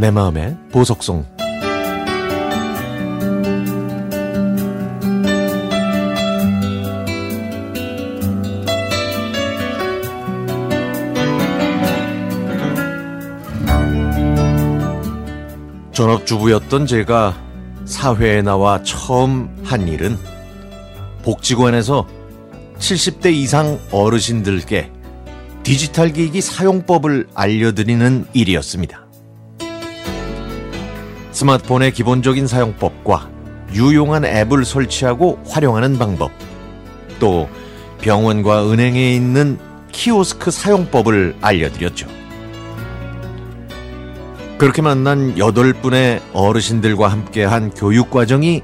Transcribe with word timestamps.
내 0.00 0.10
마음의 0.10 0.56
보석송 0.72 1.26
전업주부였던 15.92 16.86
제가 16.86 17.36
사회에 17.84 18.40
나와 18.40 18.82
처음 18.82 19.54
한 19.62 19.86
일은 19.86 20.16
복지관에서 21.24 22.08
70대 22.78 23.34
이상 23.34 23.78
어르신들께 23.92 24.90
디지털 25.62 26.14
기기 26.14 26.40
사용법을 26.40 27.28
알려드리는 27.34 28.28
일이었습니다. 28.32 28.99
스마트폰의 31.40 31.92
기본적인 31.92 32.46
사용법과 32.46 33.30
유용한 33.72 34.26
앱을 34.26 34.66
설치하고 34.66 35.40
활용하는 35.48 35.98
방법, 35.98 36.30
또 37.18 37.48
병원과 38.02 38.70
은행에 38.70 39.14
있는 39.14 39.58
키오스크 39.90 40.50
사용법을 40.50 41.36
알려드렸죠. 41.40 42.08
그렇게 44.58 44.82
만난 44.82 45.38
여덟 45.38 45.72
분의 45.72 46.20
어르신들과 46.34 47.08
함께한 47.08 47.70
교육 47.70 48.10
과정이 48.10 48.62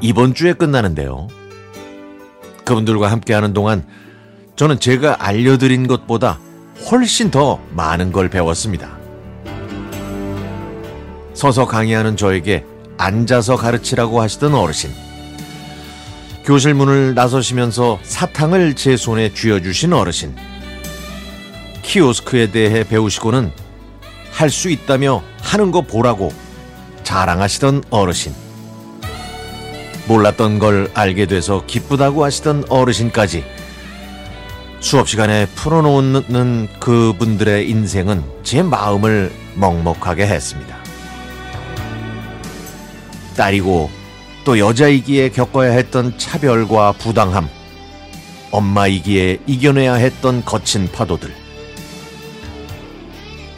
이번 0.00 0.34
주에 0.34 0.54
끝나는데요. 0.54 1.28
그분들과 2.64 3.12
함께하는 3.12 3.52
동안 3.52 3.86
저는 4.56 4.80
제가 4.80 5.24
알려드린 5.24 5.86
것보다 5.86 6.40
훨씬 6.90 7.30
더 7.30 7.60
많은 7.70 8.10
걸 8.10 8.28
배웠습니다. 8.28 8.97
서서 11.38 11.68
강의하는 11.68 12.16
저에게 12.16 12.64
앉아서 12.96 13.54
가르치라고 13.54 14.20
하시던 14.20 14.56
어르신. 14.56 14.90
교실 16.44 16.74
문을 16.74 17.14
나서시면서 17.14 18.00
사탕을 18.02 18.74
제 18.74 18.96
손에 18.96 19.32
쥐어주신 19.32 19.92
어르신. 19.92 20.34
키오스크에 21.82 22.50
대해 22.50 22.82
배우시고는 22.82 23.52
할 24.32 24.50
수 24.50 24.68
있다며 24.68 25.22
하는 25.40 25.70
거 25.70 25.82
보라고 25.82 26.32
자랑하시던 27.04 27.84
어르신. 27.90 28.34
몰랐던 30.08 30.58
걸 30.58 30.90
알게 30.92 31.26
돼서 31.26 31.62
기쁘다고 31.68 32.24
하시던 32.24 32.64
어르신까지 32.68 33.44
수업 34.80 35.08
시간에 35.08 35.46
풀어놓는 35.54 36.68
그분들의 36.80 37.70
인생은 37.70 38.24
제 38.42 38.64
마음을 38.64 39.30
먹먹하게 39.54 40.26
했습니다. 40.26 40.77
딸이고 43.38 43.88
또 44.44 44.58
여자이기에 44.58 45.28
겪어야 45.30 45.72
했던 45.72 46.16
차별과 46.18 46.92
부당함, 46.92 47.48
엄마이기에 48.50 49.38
이겨내야 49.46 49.94
했던 49.94 50.44
거친 50.44 50.90
파도들. 50.90 51.32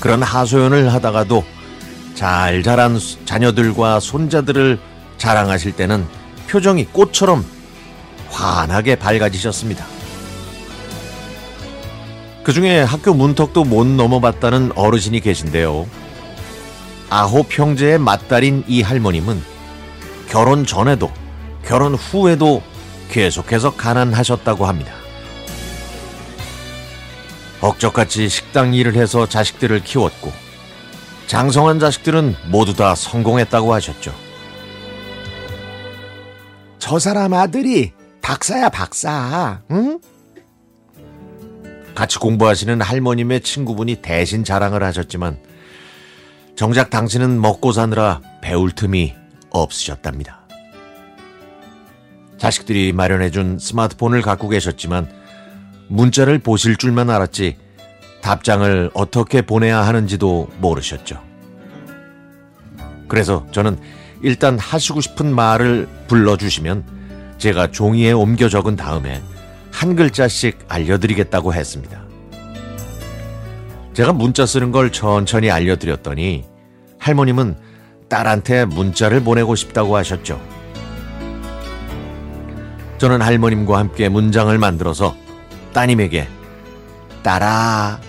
그런 0.00 0.22
하소연을 0.22 0.92
하다가도 0.92 1.44
잘 2.14 2.62
자란 2.62 2.98
자녀들과 3.24 4.00
손자들을 4.00 4.80
자랑하실 5.18 5.72
때는 5.72 6.06
표정이 6.48 6.86
꽃처럼 6.86 7.44
환하게 8.30 8.96
밝아지셨습니다. 8.96 9.86
그 12.42 12.52
중에 12.52 12.80
학교 12.80 13.14
문턱도 13.14 13.64
못 13.64 13.86
넘어봤다는 13.86 14.72
어르신이 14.74 15.20
계신데요. 15.20 15.86
아홉 17.10 17.46
형제의 17.56 17.98
맏딸인 17.98 18.64
이 18.66 18.82
할머님은 18.82 19.57
결혼 20.28 20.66
전에도 20.66 21.10
결혼 21.64 21.94
후에도 21.94 22.62
계속해서 23.10 23.74
가난하셨다고 23.76 24.66
합니다. 24.66 24.92
억적같이 27.60 28.28
식당 28.28 28.74
일을 28.74 28.94
해서 28.94 29.26
자식들을 29.26 29.82
키웠고 29.82 30.32
장성한 31.26 31.78
자식들은 31.78 32.36
모두 32.50 32.74
다 32.74 32.94
성공했다고 32.94 33.74
하셨죠. 33.74 34.14
저 36.78 36.98
사람 36.98 37.34
아들이 37.34 37.92
박사야 38.22 38.68
박사, 38.68 39.60
응? 39.70 39.98
같이 41.94 42.18
공부하시는 42.18 42.80
할머님의 42.80 43.40
친구분이 43.40 43.96
대신 43.96 44.44
자랑을 44.44 44.84
하셨지만 44.84 45.38
정작 46.54 46.90
당신은 46.90 47.40
먹고 47.40 47.72
사느라 47.72 48.20
배울 48.40 48.70
틈이 48.70 49.17
없으셨답니다. 49.50 50.40
자식들이 52.38 52.92
마련해준 52.92 53.58
스마트폰을 53.58 54.22
갖고 54.22 54.48
계셨지만 54.48 55.10
문자를 55.88 56.38
보실 56.38 56.76
줄만 56.76 57.10
알았지 57.10 57.56
답장을 58.22 58.90
어떻게 58.94 59.42
보내야 59.42 59.80
하는지도 59.86 60.48
모르셨죠. 60.58 61.22
그래서 63.08 63.46
저는 63.52 63.78
일단 64.22 64.58
하시고 64.58 65.00
싶은 65.00 65.34
말을 65.34 65.88
불러주시면 66.08 66.84
제가 67.38 67.70
종이에 67.70 68.12
옮겨 68.12 68.48
적은 68.48 68.76
다음에 68.76 69.22
한 69.72 69.96
글자씩 69.96 70.58
알려드리겠다고 70.68 71.54
했습니다. 71.54 72.04
제가 73.94 74.12
문자 74.12 74.46
쓰는 74.46 74.70
걸 74.70 74.92
천천히 74.92 75.50
알려드렸더니 75.50 76.44
할머님은 76.98 77.56
딸한테 78.08 78.64
문자를 78.64 79.22
보내고 79.22 79.54
싶다고 79.54 79.96
하셨죠. 79.96 80.40
저는 82.98 83.22
할머님과 83.22 83.78
함께 83.78 84.08
문장을 84.08 84.56
만들어서 84.58 85.14
따님에게 85.72 86.28
딸아, 87.22 88.00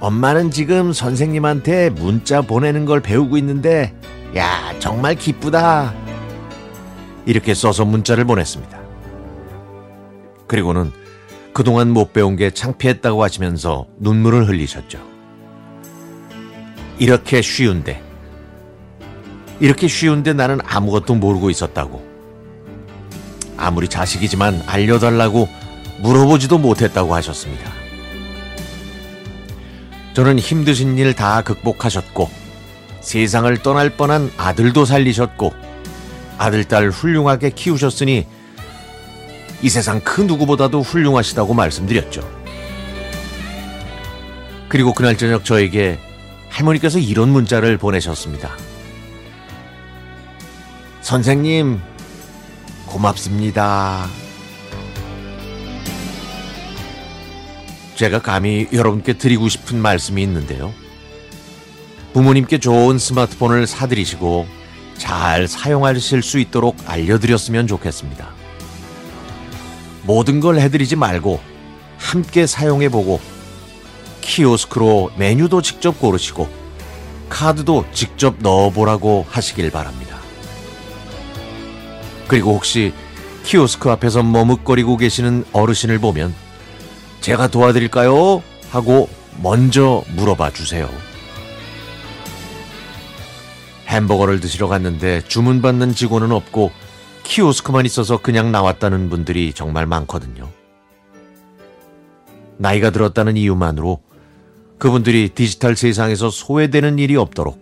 엄마는 0.00 0.50
지금 0.50 0.92
선생님한테 0.92 1.90
문자 1.90 2.42
보내는 2.42 2.84
걸 2.84 3.00
배우고 3.00 3.36
있는데, 3.38 3.94
야, 4.36 4.74
정말 4.78 5.14
기쁘다. 5.14 5.94
이렇게 7.26 7.54
써서 7.54 7.84
문자를 7.84 8.24
보냈습니다. 8.24 8.78
그리고는 10.46 10.90
그동안 11.52 11.90
못 11.90 12.12
배운 12.12 12.36
게 12.36 12.50
창피했다고 12.50 13.22
하시면서 13.22 13.86
눈물을 13.98 14.48
흘리셨죠. 14.48 14.98
이렇게 16.98 17.42
쉬운데, 17.42 18.02
이렇게 19.60 19.88
쉬운데 19.88 20.32
나는 20.32 20.58
아무것도 20.64 21.14
모르고 21.14 21.50
있었다고. 21.50 22.02
아무리 23.56 23.88
자식이지만 23.88 24.62
알려달라고 24.66 25.48
물어보지도 26.00 26.58
못했다고 26.58 27.14
하셨습니다. 27.14 27.70
저는 30.14 30.38
힘드신 30.38 30.96
일 30.98 31.14
다 31.14 31.42
극복하셨고, 31.42 32.30
세상을 33.00 33.54
떠날 33.58 33.90
뻔한 33.90 34.30
아들도 34.38 34.86
살리셨고, 34.86 35.52
아들, 36.38 36.64
딸 36.64 36.88
훌륭하게 36.88 37.50
키우셨으니 37.50 38.26
이 39.62 39.68
세상 39.68 40.00
그 40.00 40.22
누구보다도 40.22 40.80
훌륭하시다고 40.80 41.52
말씀드렸죠. 41.52 42.26
그리고 44.70 44.94
그날 44.94 45.18
저녁 45.18 45.44
저에게 45.44 45.98
할머니께서 46.48 46.98
이런 46.98 47.28
문자를 47.28 47.76
보내셨습니다. 47.76 48.56
선생님, 51.00 51.80
고맙습니다. 52.86 54.06
제가 57.96 58.20
감히 58.20 58.68
여러분께 58.72 59.14
드리고 59.14 59.48
싶은 59.48 59.80
말씀이 59.80 60.22
있는데요. 60.22 60.72
부모님께 62.12 62.58
좋은 62.58 62.98
스마트폰을 62.98 63.66
사드리시고 63.66 64.46
잘 64.96 65.48
사용하실 65.48 66.22
수 66.22 66.38
있도록 66.38 66.76
알려드렸으면 66.86 67.66
좋겠습니다. 67.66 68.28
모든 70.04 70.40
걸 70.40 70.58
해드리지 70.58 70.96
말고 70.96 71.40
함께 71.98 72.46
사용해보고 72.46 73.20
키오스크로 74.20 75.12
메뉴도 75.16 75.62
직접 75.62 75.98
고르시고 75.98 76.48
카드도 77.28 77.86
직접 77.92 78.36
넣어보라고 78.40 79.26
하시길 79.28 79.70
바랍니다. 79.70 80.19
그리고 82.30 82.52
혹시 82.52 82.92
키오스크 83.42 83.90
앞에서 83.90 84.22
머뭇거리고 84.22 84.96
계시는 84.98 85.46
어르신을 85.52 85.98
보면 85.98 86.32
제가 87.20 87.48
도와드릴까요? 87.48 88.40
하고 88.70 89.08
먼저 89.42 90.04
물어봐 90.14 90.52
주세요. 90.52 90.88
햄버거를 93.88 94.38
드시러 94.38 94.68
갔는데 94.68 95.22
주문받는 95.22 95.96
직원은 95.96 96.30
없고 96.30 96.70
키오스크만 97.24 97.84
있어서 97.86 98.18
그냥 98.18 98.52
나왔다는 98.52 99.10
분들이 99.10 99.52
정말 99.52 99.86
많거든요. 99.86 100.48
나이가 102.58 102.90
들었다는 102.90 103.36
이유만으로 103.38 104.02
그분들이 104.78 105.30
디지털 105.30 105.74
세상에서 105.74 106.30
소외되는 106.30 107.00
일이 107.00 107.16
없도록 107.16 107.60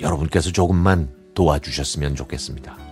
여러분께서 0.00 0.52
조금만 0.52 1.10
도와주셨으면 1.34 2.14
좋겠습니다. 2.14 2.87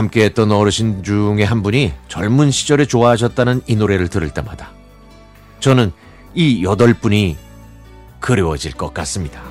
함께 0.00 0.24
했던 0.24 0.50
어르신 0.50 1.02
중에 1.02 1.44
한 1.44 1.62
분이 1.62 1.92
젊은 2.08 2.50
시절에 2.50 2.86
좋아하셨다는 2.86 3.60
이 3.66 3.76
노래를 3.76 4.08
들을 4.08 4.30
때마다 4.30 4.70
저는 5.60 5.92
이 6.34 6.64
여덟 6.64 6.94
분이 6.94 7.36
그리워질 8.18 8.72
것 8.72 8.94
같습니다. 8.94 9.49